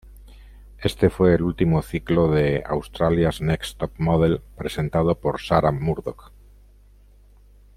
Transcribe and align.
Este 0.79 1.11
fue 1.11 1.35
el 1.35 1.43
último 1.43 1.83
ciclo 1.83 2.27
de 2.27 2.63
"Australia's 2.67 3.39
Next 3.39 3.77
Top 3.77 3.91
Model" 3.99 4.41
presentado 4.57 5.13
por 5.13 5.39
Sarah 5.39 5.71
Murdoch. 5.71 6.31